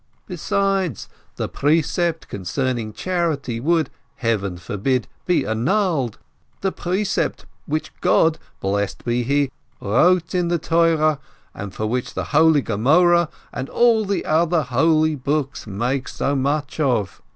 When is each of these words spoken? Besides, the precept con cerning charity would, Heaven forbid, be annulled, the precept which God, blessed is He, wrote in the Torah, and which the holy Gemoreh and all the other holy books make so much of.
Besides, 0.25 1.07
the 1.35 1.47
precept 1.47 2.27
con 2.27 2.39
cerning 2.39 2.91
charity 2.95 3.59
would, 3.59 3.91
Heaven 4.15 4.57
forbid, 4.57 5.07
be 5.27 5.45
annulled, 5.45 6.17
the 6.61 6.71
precept 6.71 7.45
which 7.67 7.93
God, 8.01 8.39
blessed 8.61 9.03
is 9.05 9.27
He, 9.27 9.51
wrote 9.79 10.33
in 10.33 10.47
the 10.47 10.57
Torah, 10.57 11.19
and 11.53 11.71
which 11.75 12.15
the 12.15 12.23
holy 12.33 12.63
Gemoreh 12.63 13.27
and 13.53 13.69
all 13.69 14.03
the 14.05 14.25
other 14.25 14.63
holy 14.63 15.13
books 15.13 15.67
make 15.67 16.07
so 16.07 16.35
much 16.35 16.79
of. 16.79 17.21